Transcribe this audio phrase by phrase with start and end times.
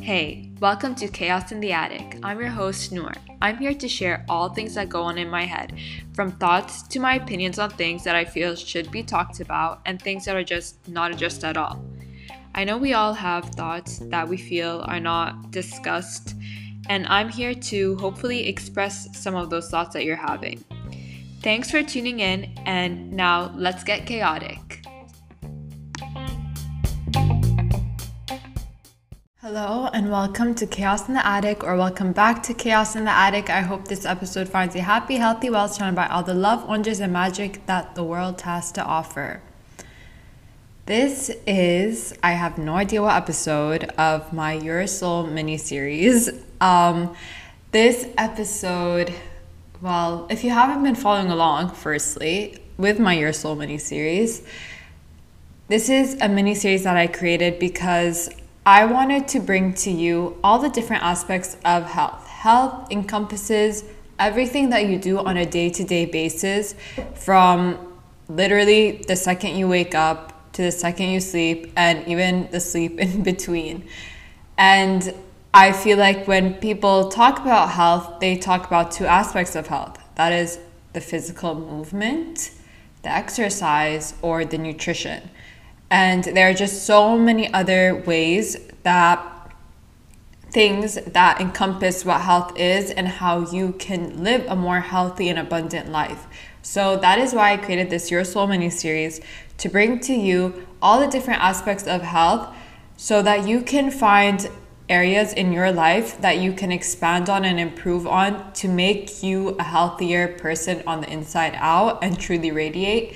[0.00, 2.20] Hey, welcome to Chaos in the Attic.
[2.22, 3.12] I'm your host, Noor.
[3.42, 5.76] I'm here to share all things that go on in my head,
[6.12, 10.00] from thoughts to my opinions on things that I feel should be talked about and
[10.00, 11.84] things that are just not addressed at all.
[12.54, 16.36] I know we all have thoughts that we feel are not discussed,
[16.88, 20.64] and I'm here to hopefully express some of those thoughts that you're having.
[21.42, 24.84] Thanks for tuning in, and now let's get chaotic.
[29.50, 33.10] Hello, and welcome to Chaos in the Attic, or welcome back to Chaos in the
[33.10, 33.48] Attic.
[33.48, 37.00] I hope this episode finds you happy, healthy, well surrounded by all the love, wonders,
[37.00, 39.40] and magic that the world has to offer.
[40.84, 46.28] This is, I have no idea what episode of my Your Soul mini series.
[46.60, 47.16] Um,
[47.70, 49.14] this episode,
[49.80, 54.46] well, if you haven't been following along, firstly, with my Your Soul mini series,
[55.68, 58.28] this is a mini series that I created because
[58.66, 62.26] I wanted to bring to you all the different aspects of health.
[62.26, 63.84] Health encompasses
[64.18, 66.74] everything that you do on a day to day basis
[67.14, 67.78] from
[68.28, 72.98] literally the second you wake up to the second you sleep and even the sleep
[72.98, 73.88] in between.
[74.56, 75.14] And
[75.54, 79.98] I feel like when people talk about health, they talk about two aspects of health
[80.18, 80.58] that is,
[80.94, 82.50] the physical movement,
[83.02, 85.30] the exercise, or the nutrition.
[85.90, 89.24] And there are just so many other ways that
[90.50, 95.38] things that encompass what health is and how you can live a more healthy and
[95.38, 96.26] abundant life.
[96.62, 99.20] So that is why I created this Your Soul mini series
[99.58, 102.54] to bring to you all the different aspects of health
[102.96, 104.48] so that you can find
[104.88, 109.50] areas in your life that you can expand on and improve on to make you
[109.58, 113.14] a healthier person on the inside out and truly radiate.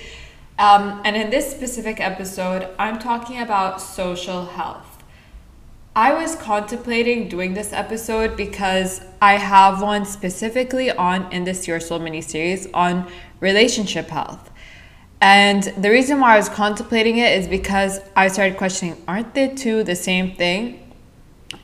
[0.62, 5.02] Um, and in this specific episode, I'm talking about social health.
[5.96, 11.80] I was contemplating doing this episode because I have one specifically on in this Your
[11.80, 14.52] Soul mini series on relationship health.
[15.20, 19.48] And the reason why I was contemplating it is because I started questioning aren't the
[19.48, 20.94] two the same thing?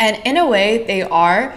[0.00, 1.54] And in a way, they are.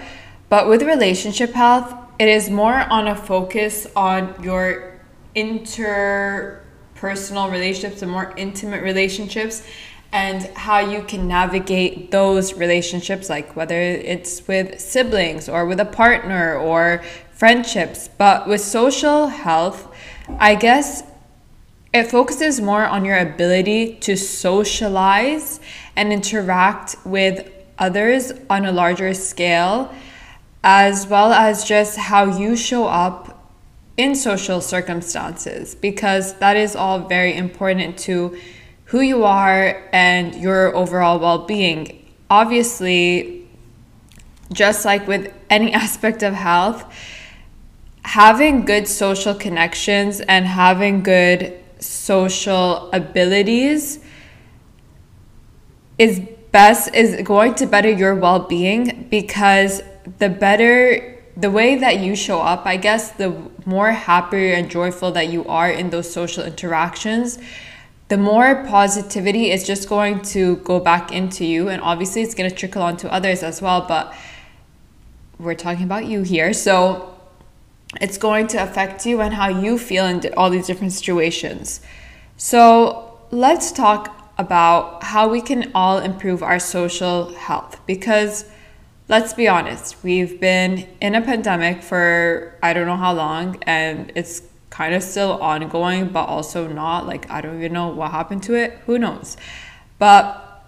[0.49, 5.01] But with relationship health, it is more on a focus on your
[5.33, 6.61] inter
[7.01, 9.63] personal relationships and more intimate relationships
[10.11, 15.85] and how you can navigate those relationships, like whether it's with siblings or with a
[15.85, 17.01] partner or
[17.33, 18.07] friendships.
[18.19, 19.87] But with social health,
[20.37, 21.01] I guess
[21.91, 25.59] it focuses more on your ability to socialize
[25.95, 29.91] and interact with others on a larger scale,
[30.63, 33.40] as well as just how you show up
[34.01, 38.37] in social circumstances because that is all very important to
[38.85, 42.11] who you are and your overall well being.
[42.29, 43.47] Obviously,
[44.51, 46.83] just like with any aspect of health,
[48.03, 53.99] having good social connections and having good social abilities
[55.97, 56.19] is
[56.51, 59.81] best is going to better your well-being because
[60.17, 63.35] the better the way that you show up, I guess, the
[63.65, 67.39] more happier and joyful that you are in those social interactions,
[68.09, 71.67] the more positivity is just going to go back into you.
[71.69, 73.85] And obviously, it's going to trickle onto others as well.
[73.87, 74.13] But
[75.39, 76.53] we're talking about you here.
[76.53, 77.15] So
[77.99, 81.81] it's going to affect you and how you feel in all these different situations.
[82.37, 88.45] So let's talk about how we can all improve our social health because
[89.11, 94.09] let's be honest, we've been in a pandemic for I don't know how long, and
[94.15, 97.05] it's kind of still ongoing, but also not.
[97.05, 98.79] Like, I don't even know what happened to it.
[98.85, 99.35] Who knows?
[99.99, 100.63] But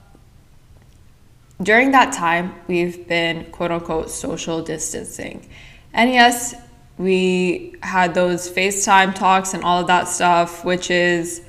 [1.61, 5.47] during that time, we've been quote unquote social distancing.
[5.93, 6.53] And yes,
[6.97, 11.41] we had those FaceTime talks and all of that stuff, which is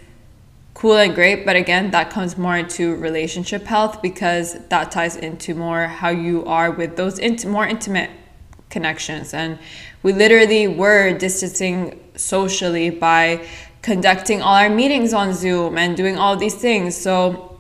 [0.85, 5.55] cool and great but again that comes more into relationship health because that ties into
[5.55, 8.11] more how you are with those int- more intimate
[8.69, 9.33] connections.
[9.33, 9.59] And
[10.03, 11.79] we literally were distancing
[12.17, 13.47] socially by
[13.81, 16.95] conducting all our meetings on zoom and doing all these things.
[16.95, 17.59] So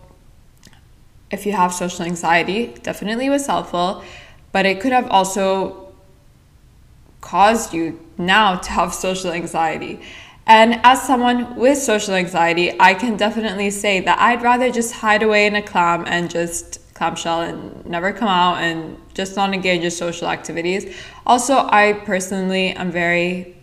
[1.30, 4.04] if you have social anxiety definitely was helpful
[4.52, 5.94] but it could have also
[7.22, 9.94] caused you now to have social anxiety
[10.46, 15.22] and as someone with social anxiety, I can definitely say that I'd rather just hide
[15.22, 19.82] away in a clam and just clamshell and never come out and just not engage
[19.82, 20.94] in social activities.
[21.26, 23.56] Also, I personally am very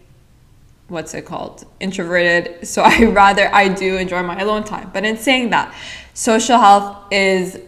[0.88, 1.66] what's it called?
[1.80, 2.68] introverted.
[2.68, 4.89] So i rather i do enjoy my alone time.
[4.94, 5.74] But in saying that
[6.13, 7.60] social health is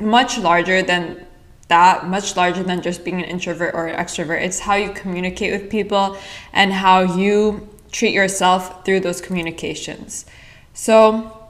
[0.00, 1.26] much larger than
[1.68, 4.40] that much larger than just being an introvert or an extrovert.
[4.42, 6.16] It's how you communicate with people
[6.52, 10.26] and how you treat yourself through those communications.
[10.72, 11.48] So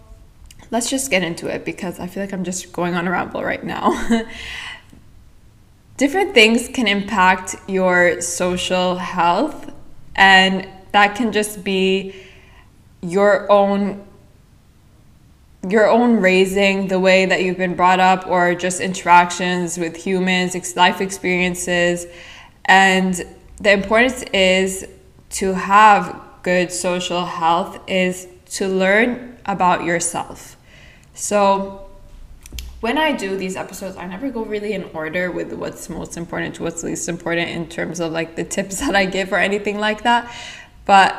[0.71, 3.43] let's just get into it because i feel like i'm just going on a ramble
[3.43, 3.91] right now.
[5.97, 9.73] Different things can impact your social health
[10.17, 12.15] and that can just be
[13.01, 14.05] your own
[15.67, 20.77] your own raising the way that you've been brought up or just interactions with humans
[20.77, 22.07] life experiences.
[22.67, 23.15] And
[23.63, 24.87] the importance is
[25.31, 30.57] to have good social health is to learn about yourself
[31.15, 31.85] so
[32.85, 36.57] when I do these episodes, I never go really in order with what's most important
[36.57, 39.79] to what's least important in terms of like the tips that I give or anything
[39.79, 40.31] like that.
[40.85, 41.17] But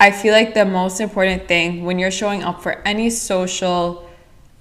[0.00, 4.10] I feel like the most important thing when you're showing up for any social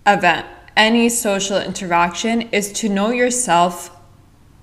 [0.05, 0.45] event,
[0.77, 3.89] any social interaction is to know yourself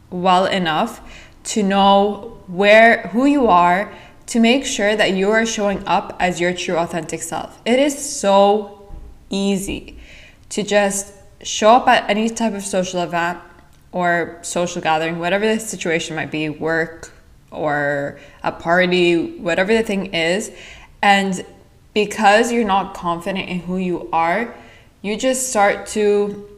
[0.08, 1.00] well enough
[1.44, 3.92] to know where who you are
[4.26, 7.60] to make sure that you are showing up as your true authentic self.
[7.64, 8.92] It is so
[9.30, 9.98] easy
[10.50, 11.12] to just
[11.42, 13.38] show up at any type of social event
[13.92, 17.12] or social gathering, whatever the situation might be, work
[17.50, 20.50] or a party, whatever the thing is.
[21.02, 21.44] And
[21.94, 24.54] because you're not confident in who you are,
[25.02, 26.48] you just start to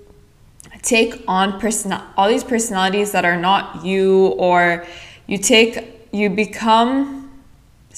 [0.82, 4.87] take on person all these personalities that are not you or
[5.26, 7.18] you take you become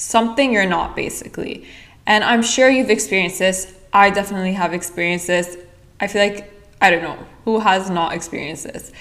[0.01, 1.65] something you're not basically.
[2.05, 3.73] And I'm sure you've experienced this.
[3.93, 5.57] I definitely have experienced this.
[5.99, 6.51] I feel like
[6.81, 8.91] I don't know who has not experienced this,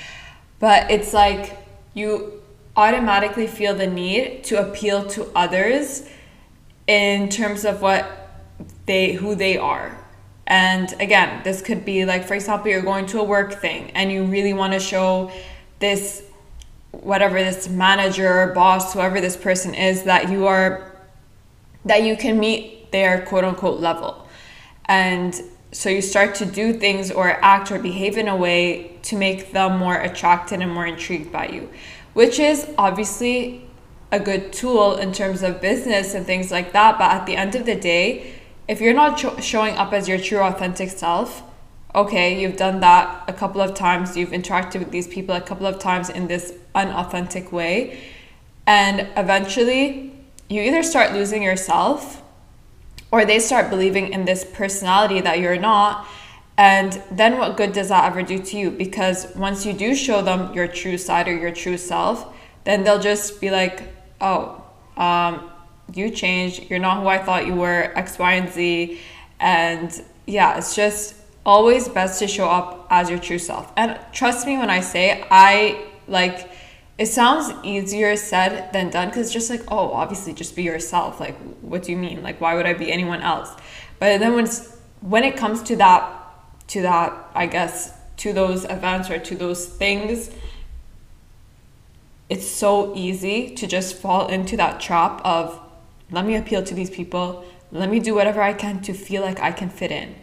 [0.58, 1.56] but it's like
[1.94, 2.42] you
[2.76, 6.08] automatically feel the need to appeal to others
[6.86, 8.28] in terms of what
[8.84, 9.96] they who they are.
[10.46, 14.12] And again, this could be like for example, you're going to a work thing and
[14.12, 15.30] you really want to show
[15.78, 16.24] this
[16.90, 20.89] whatever this manager, boss, whoever this person is that you are
[21.84, 24.26] that you can meet their quote unquote level.
[24.86, 25.40] And
[25.72, 29.52] so you start to do things or act or behave in a way to make
[29.52, 31.70] them more attracted and more intrigued by you,
[32.12, 33.66] which is obviously
[34.12, 36.98] a good tool in terms of business and things like that.
[36.98, 38.34] But at the end of the day,
[38.66, 41.42] if you're not ch- showing up as your true authentic self,
[41.94, 45.66] okay, you've done that a couple of times, you've interacted with these people a couple
[45.66, 48.00] of times in this unauthentic way,
[48.66, 50.09] and eventually
[50.50, 52.22] you either start losing yourself
[53.12, 56.06] or they start believing in this personality that you're not.
[56.58, 58.70] And then what good does that ever do to you?
[58.70, 63.00] Because once you do show them your true side or your true self then they'll
[63.00, 63.82] just be like
[64.20, 64.62] oh
[64.96, 65.50] um,
[65.94, 66.68] you changed.
[66.68, 69.00] You're not who i thought you were x y and z.
[69.38, 71.14] And yeah it's just
[71.46, 73.72] always best to show up as your true self.
[73.76, 76.49] And trust me when i say i like
[77.00, 81.18] it sounds easier said than done because it's just like oh obviously just be yourself.
[81.18, 82.22] Like what do you mean?
[82.22, 83.50] Like why would i be anyone else?
[83.98, 86.02] But then when it's when it comes to that
[86.68, 90.30] to that i guess to those events or to those things
[92.28, 95.58] it's so easy to just fall into that trap of
[96.12, 97.44] let me appeal to these people.
[97.72, 100.16] Let me do whatever i can to feel like i can fit in.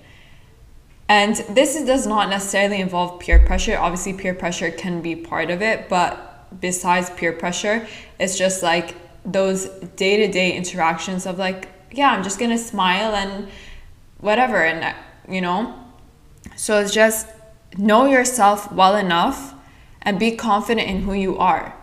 [1.09, 3.78] And this does not necessarily involve peer pressure.
[3.78, 6.26] Obviously peer pressure can be part of it but
[6.59, 7.87] besides peer pressure
[8.19, 13.47] it's just like those day-to-day interactions of like yeah i'm just gonna smile and
[14.19, 14.94] whatever and uh,
[15.27, 15.75] you know?
[16.56, 17.27] So it's just
[17.77, 19.54] know yourself well enough
[20.01, 21.75] and be confident in who you are.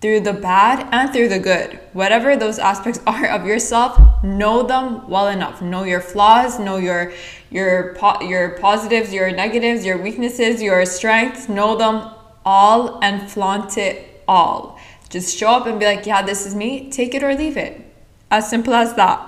[0.00, 1.80] Through the bad and through the good.
[1.92, 5.62] Whatever those aspects are of yourself know them well enough.
[5.62, 7.12] Know your flaws know your
[7.50, 11.48] your po- your positives your negatives your weaknesses your strengths.
[11.48, 12.10] Know them
[12.46, 14.78] all and flaunt it all.
[15.10, 17.82] Just show up and be like, yeah, this is me, take it or leave it.
[18.30, 19.20] As simple as that.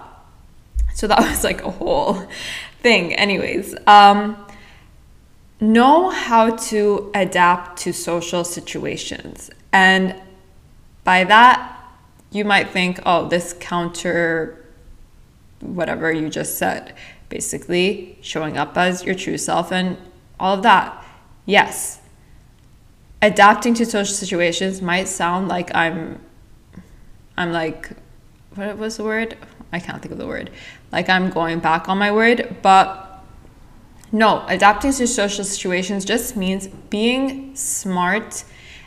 [0.95, 2.27] So that was like a whole
[2.81, 3.15] thing.
[3.15, 4.47] Anyways, um,
[5.61, 9.51] know how to adapt to social situations.
[9.73, 10.15] And
[11.05, 11.75] by that,
[12.31, 14.59] you might think, oh, this counter
[15.61, 16.95] whatever you just said.
[17.29, 19.99] Basically, showing up as your true self and
[20.41, 21.05] all of that.
[21.45, 21.98] Yes,
[23.21, 26.21] adapting to social situations might sound like I'm
[27.37, 27.91] I'm like
[28.55, 29.37] what was the word?
[29.73, 30.51] I can't think of the word.
[30.91, 33.23] Like I'm going back on my word, but
[34.11, 38.45] no, adapting to social situations just means being smart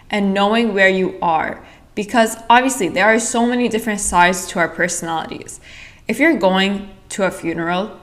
[0.09, 1.63] and knowing where you are.
[1.95, 5.59] because obviously there are so many different sides to our personalities.
[6.07, 7.99] If you're going to a funeral,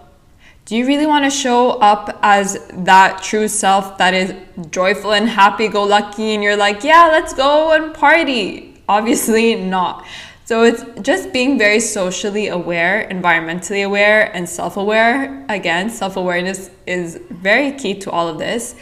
[0.69, 4.35] do you really want to show up as that true self that is
[4.71, 8.79] joyful and happy go lucky and you're like, yeah, let's go and party?
[8.87, 10.07] Obviously not.
[10.45, 15.43] So it's just being very socially aware, environmentally aware, and self aware.
[15.49, 18.75] Again, self awareness is very key to all of this.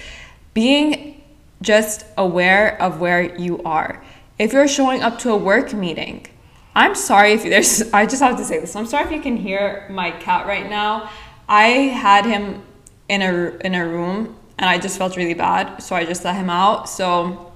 [0.55, 1.23] Being
[1.63, 4.03] just aware of where you are.
[4.41, 6.27] If you're showing up to a work meeting,
[6.75, 8.75] I'm sorry if there's, I just have to say this.
[8.75, 11.11] I'm sorry if you can hear my cat right now.
[11.49, 12.63] I had him
[13.09, 15.83] in a, in a room and I just felt really bad.
[15.83, 16.89] So I just let him out.
[16.89, 17.53] So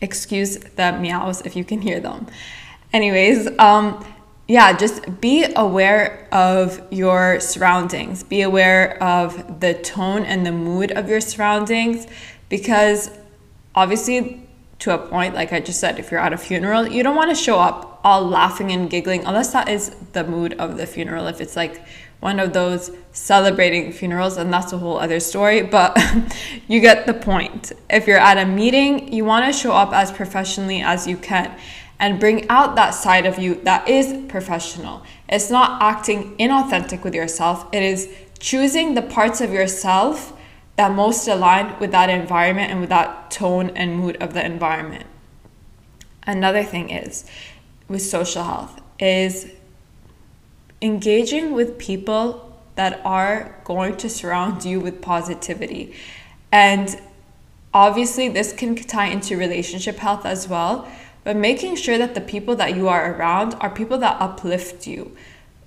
[0.00, 2.26] excuse the meows if you can hear them.
[2.92, 4.04] Anyways, um,
[4.48, 8.22] yeah, just be aware of your surroundings.
[8.22, 12.06] Be aware of the tone and the mood of your surroundings
[12.48, 13.10] because
[13.74, 14.46] obviously
[14.78, 17.30] to a point, like I just said, if you're at a funeral, you don't want
[17.30, 21.26] to show up all laughing and giggling unless that is the mood of the funeral.
[21.26, 21.82] If it's like
[22.20, 25.98] one of those celebrating funerals, and that's a whole other story, but
[26.68, 27.72] you get the point.
[27.90, 31.56] If you're at a meeting, you want to show up as professionally as you can
[31.98, 35.02] and bring out that side of you that is professional.
[35.28, 38.08] It's not acting inauthentic with yourself, it is
[38.38, 40.32] choosing the parts of yourself
[40.76, 45.06] that most align with that environment and with that tone and mood of the environment.
[46.26, 47.24] Another thing is
[47.88, 49.50] with social health is
[50.86, 55.94] engaging with people that are going to surround you with positivity.
[56.50, 56.98] And
[57.74, 60.88] obviously this can tie into relationship health as well,
[61.24, 65.16] but making sure that the people that you are around are people that uplift you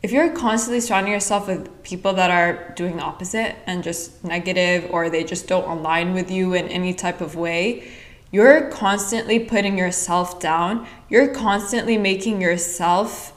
[0.01, 4.89] if you're constantly surrounding yourself with people that are doing the opposite and just negative
[4.91, 7.91] or they just don't align with you in any type of way,
[8.31, 10.88] you're constantly putting yourself down.
[11.09, 13.33] You're constantly making yourself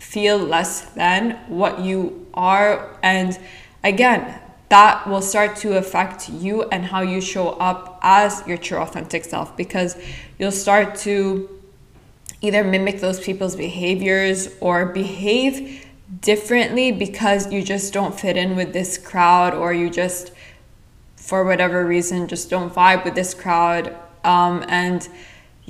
[0.00, 2.98] feel less than what you are.
[3.02, 3.38] And
[3.84, 4.40] again,
[4.70, 9.24] that will start to affect you and how you show up as your true authentic
[9.24, 9.96] self because
[10.38, 11.48] you'll start to
[12.40, 15.86] either mimic those people's behaviors or behave
[16.20, 20.32] differently because you just don't fit in with this crowd or you just
[21.16, 25.08] for whatever reason just don't vibe with this crowd um, and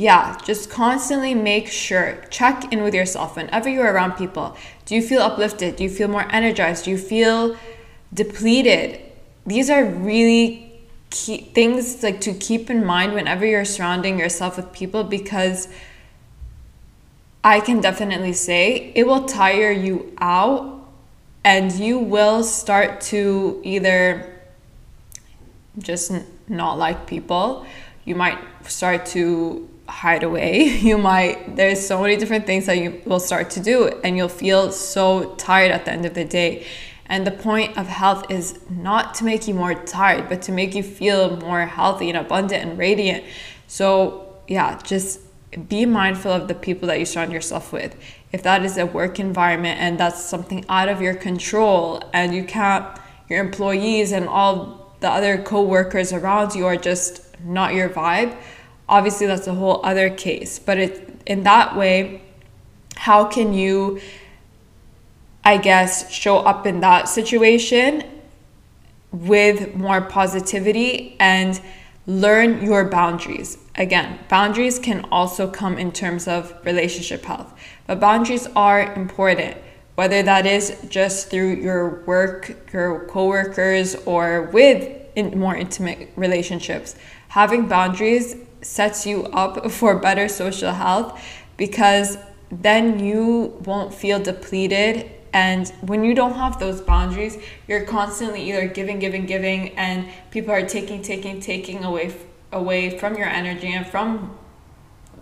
[0.00, 4.56] yeah just constantly make sure check in with yourself whenever you're around people.
[4.86, 5.76] Do you feel uplifted?
[5.76, 6.86] Do you feel more energized?
[6.86, 7.54] Do you feel
[8.14, 8.98] depleted?
[9.44, 10.72] These are really
[11.10, 15.68] key things like to keep in mind whenever you're surrounding yourself with people because
[17.44, 20.80] I can definitely say it will tire you out
[21.44, 24.40] and you will start to either
[25.78, 26.10] just
[26.48, 27.66] not like people.
[28.06, 30.78] You might start to hide away.
[30.90, 34.28] You might, there's so many different things that you will start to do, and you'll
[34.28, 36.66] feel so tired at the end of the day.
[37.06, 40.74] And the point of health is not to make you more tired, but to make
[40.74, 43.24] you feel more healthy and abundant and radiant.
[43.66, 45.20] So, yeah, just
[45.68, 47.96] be mindful of the people that you surround yourself with.
[48.32, 52.44] If that is a work environment and that's something out of your control and you
[52.44, 52.86] can't,
[53.28, 58.36] your employees and all the other co-workers around you are just not your vibe,
[58.90, 60.58] obviously that's a whole other case.
[60.58, 62.22] But it, in that way,
[62.96, 64.00] how can you,
[65.44, 68.04] I guess, show up in that situation
[69.12, 71.60] with more positivity and
[72.06, 73.58] learn your boundaries.
[73.76, 77.52] Again, boundaries can also come in terms of relationship health,
[77.86, 79.56] but boundaries are important,
[79.94, 86.96] whether that is just through your work, your coworkers, or with in more intimate relationships.
[87.28, 91.20] Having boundaries sets you up for better social health
[91.56, 92.18] because
[92.50, 97.38] then you won't feel depleted and when you don't have those boundaries,
[97.68, 102.12] you're constantly either giving, giving, giving, and people are taking, taking, taking away
[102.52, 104.36] away from your energy and from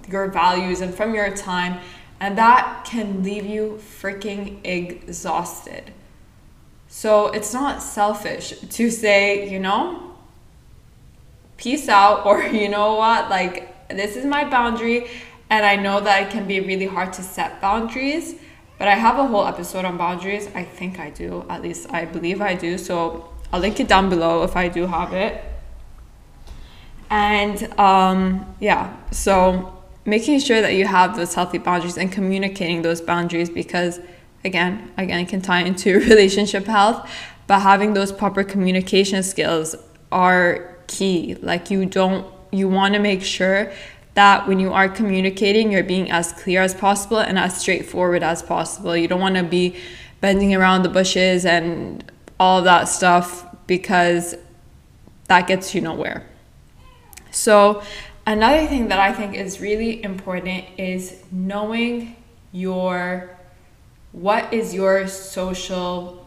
[0.08, 1.78] your values and from your time,
[2.20, 5.92] and that can leave you freaking exhausted.
[6.88, 10.07] So it's not selfish to say, you know,
[11.58, 15.10] peace out, or you know what, like this is my boundary,
[15.50, 18.34] and I know that it can be really hard to set boundaries
[18.78, 20.48] but I have a whole episode on boundaries.
[20.54, 21.44] I think I do.
[21.50, 22.78] At least I believe I do.
[22.78, 25.44] So I'll link it down below if I do have it.
[27.10, 33.00] And um, yeah, so making sure that you have those healthy boundaries and communicating those
[33.00, 33.98] boundaries because
[34.44, 37.10] again, again, it can tie into relationship health,
[37.48, 39.74] but having those proper communication skills
[40.12, 41.36] are key.
[41.36, 43.72] Like you don't, you want to make sure
[44.14, 48.42] that when you are communicating, you're being as clear as possible and as straightforward as
[48.42, 48.96] possible.
[48.96, 49.76] You don't want to be
[50.20, 54.34] bending around the bushes and all that stuff because
[55.28, 56.26] that gets you nowhere.
[57.30, 57.82] So,
[58.26, 62.16] another thing that I think is really important is knowing
[62.50, 63.36] your
[64.12, 66.26] what is your social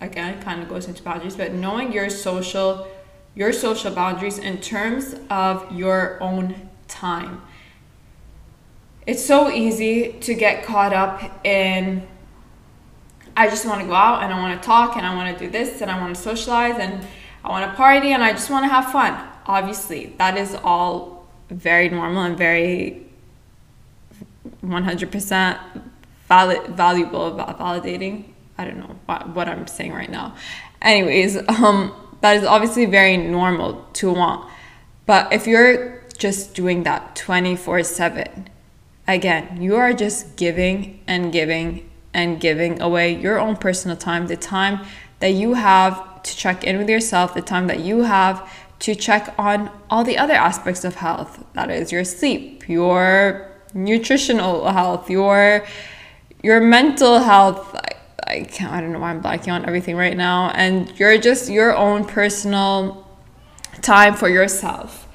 [0.00, 2.86] again kind of goes into boundaries but knowing your social
[3.36, 7.40] your social boundaries in terms of your own time
[9.06, 12.06] it's so easy to get caught up in
[13.36, 15.44] I just want to go out and I want to talk and I want to
[15.44, 17.06] do this and I want to socialize and
[17.44, 19.28] I want to party and I just want to have fun.
[19.46, 23.06] Obviously, that is all very normal and very
[24.64, 25.60] 100%
[26.26, 28.24] valid, valuable, validating.
[28.56, 30.34] I don't know what, I'm saying right now.
[30.80, 34.48] Anyways, um, that is obviously very normal to want.
[35.06, 38.48] But if you're just doing that 24 7,
[39.06, 44.36] again, you are just giving and giving and giving away your own personal time, the
[44.36, 44.86] time
[45.20, 49.34] that you have to check in with yourself, the time that you have to check
[49.38, 55.64] on all the other aspects of health that is your sleep, your nutritional health, your
[56.42, 57.74] your mental health.
[58.24, 61.50] I, can't I don't know why I'm blanking on everything right now and you're just
[61.50, 63.06] your own personal
[63.82, 65.08] time for yourself.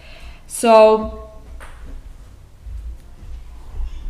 [0.48, 1.30] So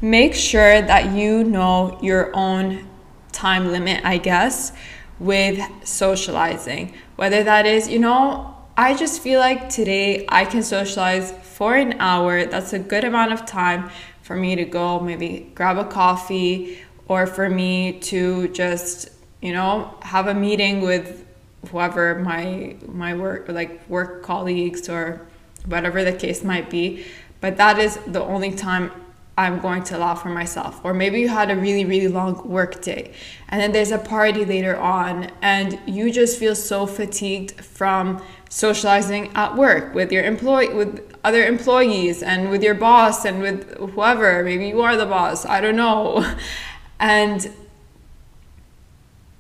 [0.02, 2.88] make sure that you know your own
[3.32, 4.74] time limit, I guess,
[5.20, 6.94] with socializing.
[7.16, 11.94] Whether that is, you know, I just feel like today I can socialize for an
[12.00, 12.46] hour.
[12.46, 13.90] That's a good amount of time
[14.22, 16.80] for me to go maybe grab a coffee
[17.12, 19.10] or for me to just,
[19.42, 21.26] you know, have a meeting with
[21.70, 25.28] whoever my my work like work colleagues or
[25.66, 27.06] whatever the case might be.
[27.42, 28.92] But that is the only time
[29.38, 30.80] I'm going to allow for myself.
[30.86, 33.12] Or maybe you had a really, really long work day
[33.50, 39.32] and then there's a party later on and you just feel so fatigued from socializing
[39.36, 40.92] at work with your employee with
[41.26, 44.44] other employees and with your boss and with whoever.
[44.44, 45.46] Maybe you are the boss.
[45.46, 46.26] I don't know.
[47.02, 47.52] And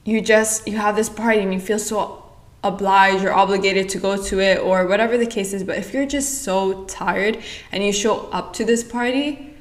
[0.04, 2.24] you just you have this party and you feel so
[2.64, 5.64] obliged or obligated to go to it or whatever the case is.
[5.64, 7.38] But if you're just so tired
[7.72, 9.54] and you show up to this party,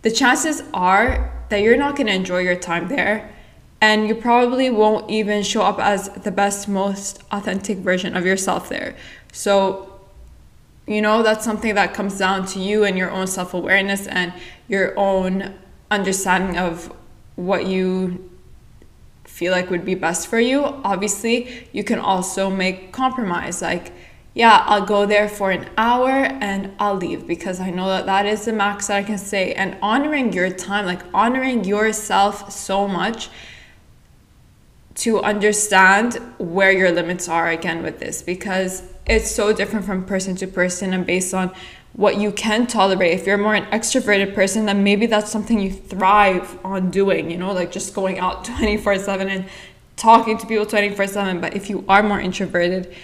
[0.00, 3.30] the chances are that you're not going to enjoy your time there
[3.80, 8.68] and you probably won't even show up as the best most authentic version of yourself
[8.70, 8.96] there
[9.32, 10.00] so
[10.86, 14.32] you know that's something that comes down to you and your own self-awareness and
[14.68, 15.54] your own
[15.90, 16.90] understanding of
[17.36, 18.30] what you
[19.24, 23.92] feel like would be best for you obviously you can also make compromise like
[24.34, 28.26] yeah, I'll go there for an hour and I'll leave because I know that that
[28.26, 29.54] is the max that I can say.
[29.54, 33.30] And honoring your time, like honoring yourself so much
[34.96, 40.34] to understand where your limits are again with this because it's so different from person
[40.36, 41.52] to person and based on
[41.94, 43.12] what you can tolerate.
[43.12, 47.38] If you're more an extroverted person, then maybe that's something you thrive on doing, you
[47.38, 49.46] know, like just going out 24 7 and
[49.96, 51.40] talking to people 24 7.
[51.40, 52.94] But if you are more introverted,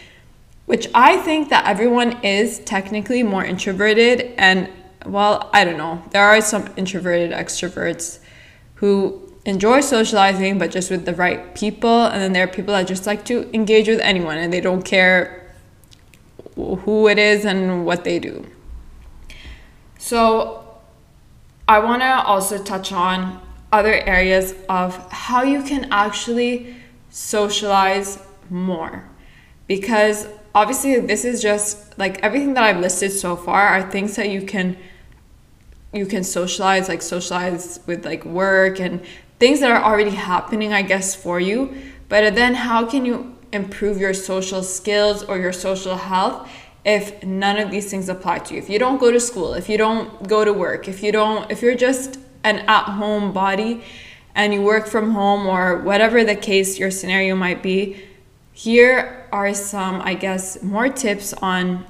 [0.67, 4.33] which I think that everyone is technically more introverted.
[4.37, 4.69] And
[5.07, 6.03] well, I don't know.
[6.11, 8.21] There are some introverted extroverts
[8.77, 12.07] who enjoy socializing, but just with the right people.
[12.07, 14.83] And then there are people that just like to engage with anyone and they don't
[14.83, 15.53] care
[16.57, 18.47] who it is and what they do.
[20.01, 20.65] So,
[21.69, 23.39] I want to also touch on
[23.71, 26.75] other areas of how you can actually
[27.11, 29.09] socialize more.
[29.67, 34.31] Because obviously this is just like everything that I've listed so far are things that
[34.31, 34.77] you can
[35.93, 39.05] you can socialize like socialize with like work and
[39.39, 41.73] things that are already happening I guess for you.
[42.09, 46.51] But then how can you improve your social skills or your social health
[46.97, 48.59] if none of these things apply to you.
[48.65, 51.51] If you don't go to school if you don't go to work if you don't
[51.51, 52.19] if you're just
[52.51, 53.83] an at-home body
[54.35, 57.81] and you work from home or whatever the case your scenario might be
[58.53, 61.87] here are some, I guess, more tips on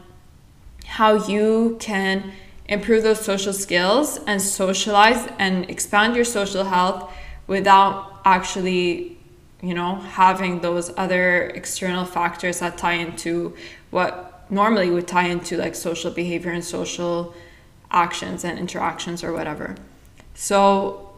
[0.86, 2.32] how you can
[2.66, 7.12] improve those social skills and socialize and expand your social health
[7.48, 9.18] without actually
[9.62, 13.54] you know having those other external factors that tie into
[13.90, 17.34] what normally would tie into like social behavior and social
[17.90, 19.74] actions and interactions or whatever
[20.34, 21.10] so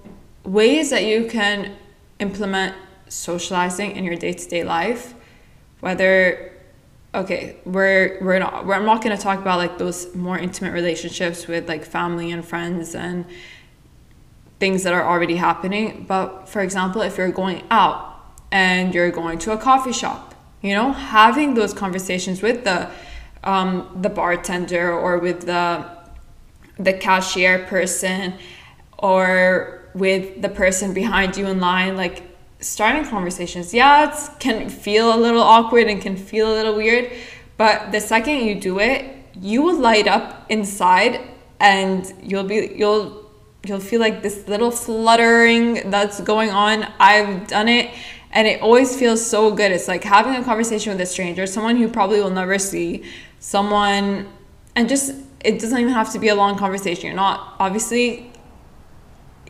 [0.44, 1.76] ways that you can
[2.18, 2.74] implement
[3.08, 5.14] socializing in your day-to-day life
[5.80, 6.52] whether
[7.14, 11.46] okay, we're we're not we're I'm not gonna talk about like those more intimate relationships
[11.46, 13.26] with like family and friends and
[14.58, 16.04] things that are already happening.
[16.08, 18.16] But for example, if you're going out
[18.50, 22.88] and you're going to a coffee shop, you know, having those conversations with the
[23.44, 25.84] um, the bartender or with the
[26.78, 28.34] the cashier person
[28.98, 32.22] or with the person behind you in line, like
[32.60, 33.74] starting conversations.
[33.74, 37.12] Yeah, it can feel a little awkward and can feel a little weird,
[37.56, 41.20] but the second you do it, you will light up inside
[41.60, 43.30] and you'll be you'll
[43.64, 46.86] you'll feel like this little fluttering that's going on.
[46.98, 47.90] I've done it
[48.32, 49.70] and it always feels so good.
[49.72, 53.04] It's like having a conversation with a stranger, someone who probably will never see,
[53.42, 54.32] someone
[54.76, 57.06] and just it doesn't even have to be a long conversation.
[57.06, 58.32] You're not obviously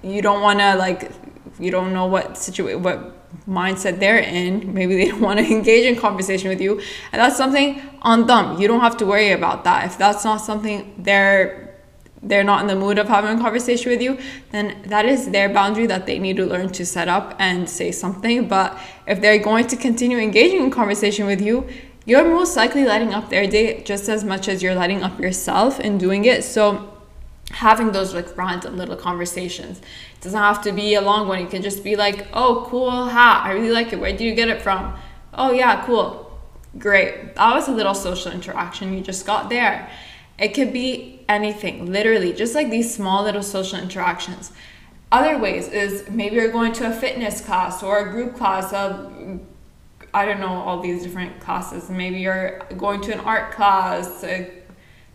[0.03, 1.13] you don't want to like
[1.61, 2.99] you don't know what situation what
[3.47, 4.73] mindset they're in.
[4.73, 6.81] Maybe they don't want to engage in conversation with you.
[7.13, 8.59] And that's something on them.
[8.59, 9.85] You don't have to worry about that.
[9.87, 11.77] If that's not something they're
[12.25, 14.17] they're not in the mood of having a conversation with you
[14.53, 17.93] then that is their boundary that they need to learn to set up and say
[17.93, 18.49] something.
[18.49, 21.69] But if they're going to continue engaging in conversation with you
[22.05, 25.79] you're most likely lighting up their day just as much as you're lighting up yourself
[25.81, 26.93] in doing it so
[27.53, 29.79] having those like random little conversations.
[29.79, 31.41] It doesn't have to be a long one.
[31.41, 33.45] You can just be like, oh, cool hat.
[33.45, 34.01] I really like it.
[34.01, 34.95] Where do you get it from?
[35.35, 36.41] Oh, yeah, cool.
[36.79, 37.35] Great.
[37.35, 39.91] That was a little social interaction you just got there.
[40.39, 44.51] It could be anything, literally, just like these small little social interactions.
[45.11, 49.13] Other ways is maybe you're going to a fitness class or a group class of,
[50.15, 51.89] I don't know, all these different classes.
[51.89, 54.51] Maybe you're going to an art class, a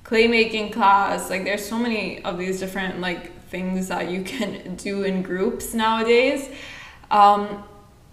[0.04, 1.30] Claymaking class.
[1.30, 5.74] Like there's so many of these different like things that you can do in groups
[5.74, 6.50] nowadays
[7.12, 7.64] um,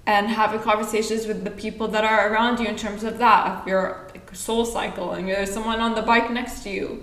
[0.07, 3.67] and having conversations with the people that are around you in terms of that if
[3.67, 5.17] you're SoulCycle.
[5.17, 7.03] And there's someone on the bike next to you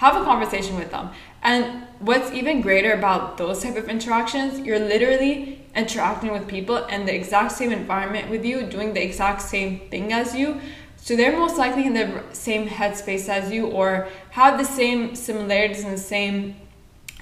[0.00, 1.10] have a conversation with them.
[1.42, 7.04] And what's even greater about those type of interactions you're literally interacting with people in
[7.04, 10.58] the exact same environment with you doing the exact same thing as you.
[10.96, 15.84] So they're most likely in the same headspace as you or have the same similarities
[15.84, 16.56] and the same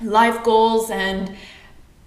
[0.00, 1.34] life goals and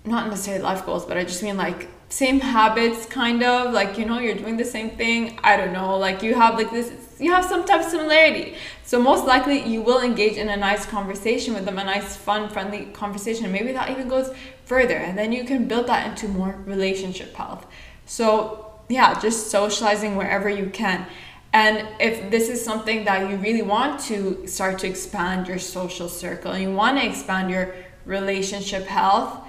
[0.05, 4.06] not necessarily life goals, but I just mean like same habits kind of like you
[4.06, 5.39] know you're doing the same thing.
[5.43, 8.56] I don't know like you have like this you have some type of similarity.
[8.84, 12.50] So most likely you will engage in a nice conversation with them a nice fun
[12.50, 13.50] friendly conversation.
[13.52, 14.30] Maybe that even goes
[14.65, 17.65] further and then you can build that into more relationship health.
[18.06, 21.08] So yeah just socializing wherever you can.
[21.54, 26.10] And if this is something that you really want to start to expand your social
[26.10, 27.74] circle and you want to expand your
[28.06, 29.45] relationship health,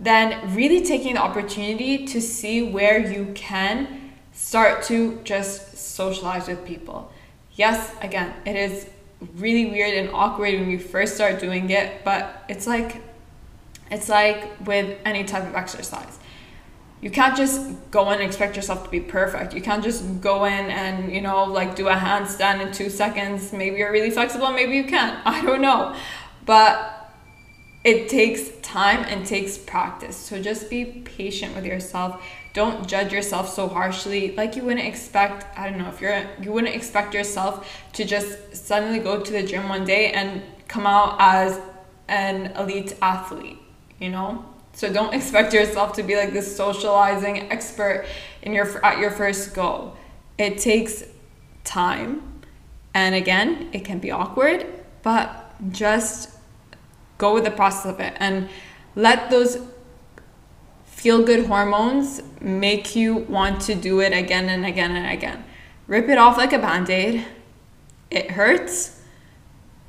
[0.00, 6.64] then really taking the opportunity to see where you can start to just socialize with
[6.64, 7.12] people.
[7.52, 8.88] Yes, again, it is
[9.36, 13.02] really weird and awkward when you first start doing it, but it's like
[13.90, 16.20] it's like with any type of exercise
[17.00, 19.54] you can't just go in and expect yourself to be perfect.
[19.54, 23.52] You can't just go in and, you know, like do a handstand in two seconds.
[23.52, 25.18] Maybe you're really flexible, maybe you can't.
[25.26, 25.96] I don't know.
[26.44, 26.99] But
[27.82, 30.16] it takes time and takes practice.
[30.16, 32.22] So just be patient with yourself.
[32.52, 34.34] Don't judge yourself so harshly.
[34.36, 38.54] Like you wouldn't expect, I don't know, if you're, you wouldn't expect yourself to just
[38.54, 41.58] suddenly go to the gym one day and come out as
[42.08, 43.58] an elite athlete,
[43.98, 44.44] you know?
[44.72, 48.06] So don't expect yourself to be like this socializing expert
[48.42, 49.96] in your at your first go.
[50.38, 51.04] It takes
[51.64, 52.42] time.
[52.94, 54.66] And again, it can be awkward,
[55.02, 56.39] but just
[57.20, 58.48] go with the process of it and
[58.96, 59.58] let those
[60.86, 65.44] feel good hormones make you want to do it again and again and again.
[65.86, 67.24] Rip it off like a band aid.
[68.10, 69.00] It hurts,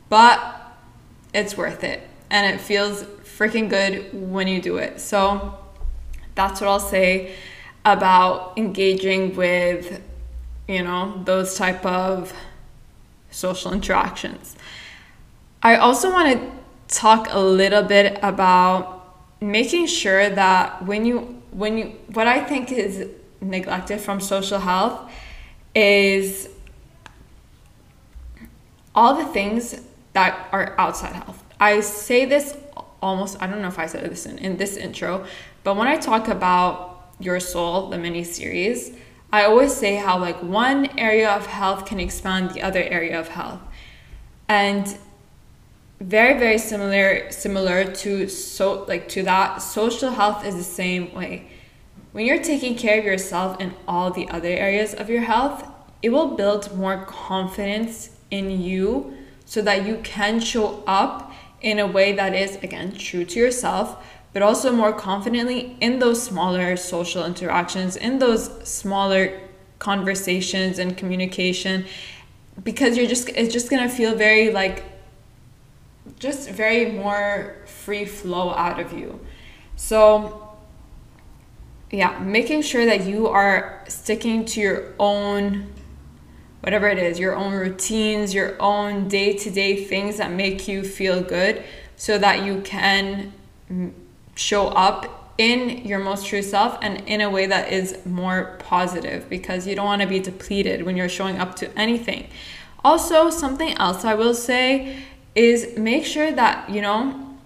[0.09, 0.39] but
[1.33, 2.07] it's worth it.
[2.29, 3.03] And it feels
[3.37, 5.01] freaking good when you do it.
[5.01, 5.57] So
[6.35, 7.35] that's what I'll say
[7.83, 10.01] about engaging with,
[10.67, 12.33] you know, those type of
[13.31, 14.55] social interactions.
[15.63, 16.60] I also want to
[16.91, 22.71] talk a little bit about making sure that when you when you what I think
[22.71, 23.07] is
[23.41, 25.11] neglected from social health
[25.73, 26.49] is
[28.93, 29.81] all the things
[30.13, 31.43] that are outside health.
[31.59, 32.55] I say this
[33.01, 35.25] almost I don't know if I said this in, in this intro,
[35.63, 38.91] but when I talk about your soul, the mini series,
[39.31, 43.29] I always say how like one area of health can expand the other area of
[43.29, 43.61] health.
[44.49, 44.97] And
[46.01, 49.61] very very similar similar to so like to that.
[49.61, 51.47] Social health is the same way.
[52.11, 55.67] When you're taking care of yourself in all the other areas of your health
[56.01, 61.85] it will build more confidence in you so that you can show up in a
[61.85, 67.23] way that is, again, true to yourself, but also more confidently in those smaller social
[67.23, 69.39] interactions, in those smaller
[69.77, 71.85] conversations and communication
[72.63, 74.83] because you're just it's just gonna feel very like
[76.21, 79.19] just very more free flow out of you
[79.75, 80.47] so
[81.89, 85.67] yeah making sure that you are sticking to your own
[86.61, 91.63] whatever it is your own routines your own day-to-day things that make you feel good
[91.95, 93.33] so that you can
[94.35, 99.27] show up in your most true self and in a way that is more positive
[99.27, 102.27] because you don't want to be depleted when you're showing up to anything.
[102.83, 104.97] Also, something else I will say
[105.35, 107.37] is make sure that, you know,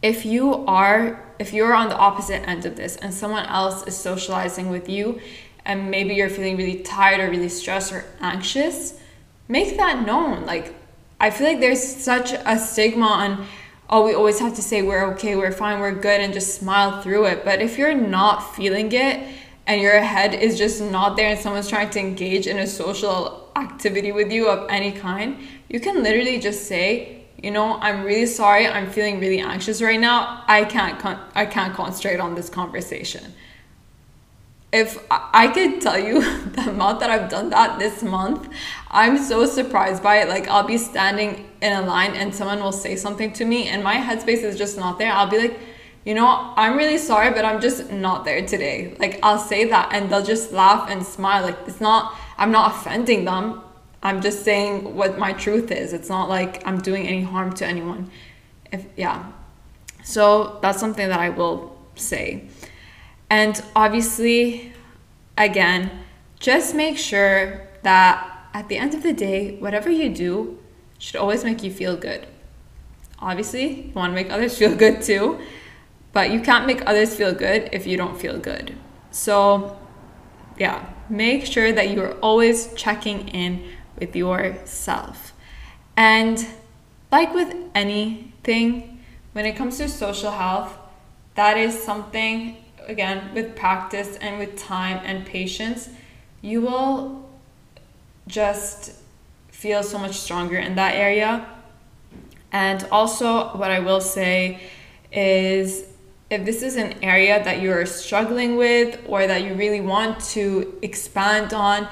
[0.00, 3.96] if you are if you're on the opposite end of this and someone else is
[3.96, 5.20] socializing with you
[5.64, 8.98] and maybe you're feeling really tired or really stressed or anxious,
[9.48, 10.46] make that known.
[10.46, 10.74] Like
[11.20, 13.46] I feel like there's such a stigma on
[13.92, 17.02] oh, we always have to say we're okay, we're fine, we're good, and just smile
[17.02, 17.44] through it.
[17.44, 19.28] But if you're not feeling it
[19.66, 23.50] and your head is just not there and someone's trying to engage in a social
[23.54, 25.36] activity with you of any kind,
[25.72, 29.98] you can literally just say, you know, I'm really sorry, I'm feeling really anxious right
[29.98, 30.44] now.
[30.46, 33.34] I can't con- I can't concentrate on this conversation
[34.72, 38.48] if I could tell you the amount that I've done that this month,
[38.90, 40.28] I'm so surprised by it.
[40.28, 43.84] Like I'll be standing in a line and someone will say something to me and
[43.84, 45.12] my headspace is just not there.
[45.12, 45.58] I'll be like,
[46.04, 48.96] you know, I'm really sorry, but I'm just not there today.
[48.98, 51.42] Like I'll say that and they'll just laugh and smile.
[51.42, 53.62] Like it's not, I'm not offending them.
[54.02, 55.92] I'm just saying what my truth is.
[55.92, 58.10] It's not like I'm doing any harm to anyone.
[58.72, 59.30] If yeah.
[60.02, 62.48] So that's something that I will say.
[63.30, 64.72] And obviously,
[65.38, 65.90] again,
[66.40, 70.58] just make sure that at the end of the day, whatever you do
[70.98, 72.26] should always make you feel good.
[73.20, 75.40] Obviously, you want to make others feel good too,
[76.12, 78.74] but you can't make others feel good if you don't feel good.
[79.12, 79.78] So,
[80.58, 83.64] yeah, make sure that you're always checking in
[84.06, 85.32] with yourself.
[85.96, 86.44] And
[87.10, 89.00] like with anything,
[89.32, 90.76] when it comes to social health,
[91.34, 92.56] that is something
[92.88, 95.88] again, with practice and with time and patience,
[96.40, 97.28] you will
[98.26, 98.92] just
[99.48, 101.46] feel so much stronger in that area.
[102.50, 104.60] And also, what I will say
[105.10, 105.84] is
[106.30, 110.78] if this is an area that you're struggling with or that you really want to
[110.82, 111.86] expand on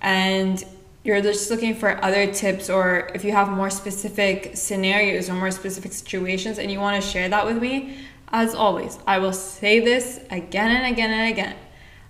[0.00, 0.64] and
[1.04, 5.50] you're just looking for other tips or if you have more specific scenarios or more
[5.50, 9.80] specific situations and you want to share that with me, as always, I will say
[9.80, 11.56] this again and again and again.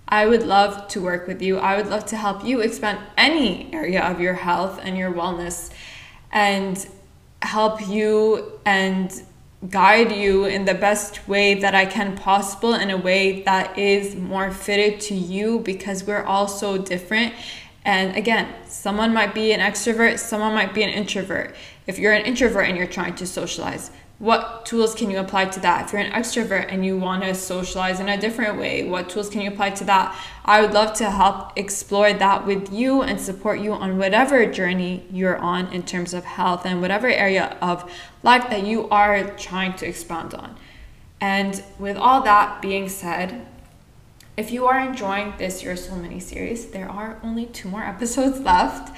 [0.07, 1.59] I would love to work with you.
[1.59, 5.71] I would love to help you expand any area of your health and your wellness
[6.31, 6.87] and
[7.43, 9.23] help you and
[9.69, 14.15] guide you in the best way that I can possible in a way that is
[14.15, 17.35] more fitted to you because we're all so different.
[17.85, 21.55] And again, someone might be an extrovert, someone might be an introvert.
[21.87, 25.61] If you're an introvert and you're trying to socialize, what tools can you apply to
[25.61, 25.85] that?
[25.85, 29.29] If you're an extrovert and you want to socialize in a different way, what tools
[29.29, 30.17] can you apply to that?
[30.45, 35.05] I would love to help explore that with you and support you on whatever journey
[35.11, 37.91] you're on in terms of health and whatever area of
[38.23, 40.57] life that you are trying to expand on.
[41.21, 43.47] And with all that being said,
[44.37, 48.41] if you are enjoying this Your Soul mini series, there are only two more episodes
[48.53, 48.95] left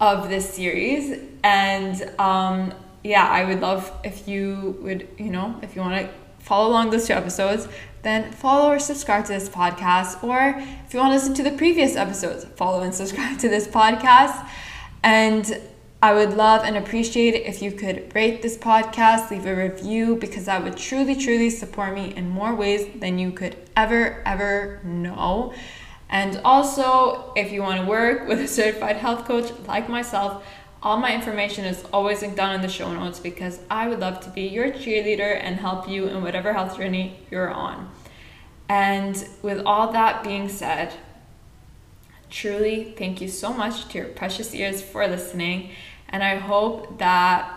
[0.00, 1.18] of this series.
[1.42, 6.12] And um, yeah, I would love if you would, you know, if you want to
[6.38, 7.68] follow along those two episodes,
[8.02, 10.22] then follow or subscribe to this podcast.
[10.22, 10.56] Or
[10.86, 14.48] if you want to listen to the previous episodes, follow and subscribe to this podcast.
[15.02, 15.60] And
[16.02, 20.16] I would love and appreciate it if you could rate this podcast, leave a review,
[20.16, 24.80] because that would truly, truly support me in more ways than you could ever, ever
[24.82, 25.52] know.
[26.08, 30.42] And also, if you want to work with a certified health coach like myself,
[30.82, 34.20] all my information is always linked down in the show notes because I would love
[34.20, 37.90] to be your cheerleader and help you in whatever health journey you're on.
[38.70, 40.94] And with all that being said,
[42.30, 45.72] truly thank you so much to your precious ears for listening.
[46.10, 47.52] And I hope that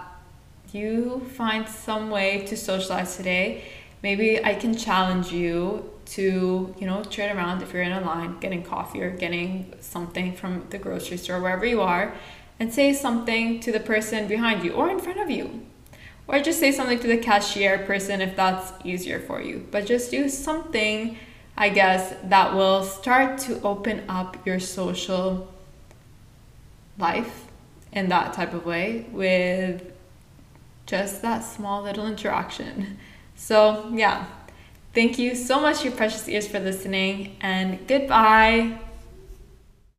[0.72, 3.64] you find some way to socialize today.
[4.02, 8.40] Maybe I can challenge you to, you know, turn around if you're in a line
[8.40, 12.14] getting coffee or getting something from the grocery store, wherever you are
[12.60, 15.66] and say something to the person behind you or in front of you.
[16.28, 19.68] Or just say something to the cashier person if that's easier for you.
[19.72, 21.18] But just do something
[21.56, 25.54] I guess, that will start to open up your social
[26.98, 27.43] life
[27.94, 29.82] in that type of way with
[30.86, 32.98] just that small little interaction.
[33.36, 34.26] So, yeah,
[34.94, 38.80] thank you so much, your precious ears, for listening, and goodbye.